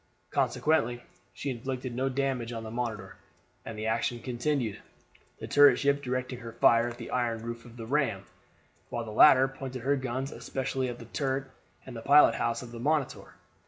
[0.31, 3.17] Consequently she inflicted no damage on the Monitor,
[3.63, 4.79] and the action continued,
[5.39, 8.23] the turret ship directing her fire at the iron roof of the ram,
[8.89, 11.51] while the latter pointed her guns especially at the turret
[11.85, 13.35] and pilot house of the Monitor.